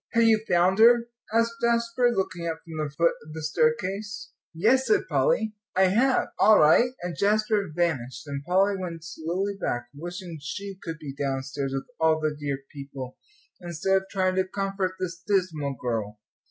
"Have 0.13 0.23
you 0.23 0.43
found 0.47 0.79
her?" 0.79 1.09
asked 1.31 1.57
Jasper, 1.61 2.09
looking 2.11 2.47
up 2.47 2.61
from 2.63 2.83
the 2.83 2.89
foot 2.89 3.13
of 3.23 3.33
the 3.33 3.43
staircase. 3.43 4.31
"Yes," 4.51 4.87
said 4.87 5.07
Polly, 5.07 5.53
"I 5.75 5.83
have." 5.89 6.29
"All 6.39 6.57
right." 6.57 6.89
And 7.03 7.15
Jasper 7.15 7.69
vanished, 7.71 8.25
and 8.25 8.43
Polly 8.43 8.77
went 8.79 9.03
slowly 9.03 9.53
back, 9.61 9.89
wishing 9.93 10.39
she 10.41 10.75
could 10.81 10.97
be 10.97 11.13
downstairs 11.13 11.73
with 11.75 11.85
all 11.99 12.19
the 12.19 12.35
dear 12.35 12.63
people, 12.73 13.19
instead 13.59 13.95
of 13.97 14.05
trying 14.09 14.33
to 14.37 14.43
comfort 14.47 14.93
this 14.99 15.21
dismal 15.27 15.75
girl. 15.79 16.19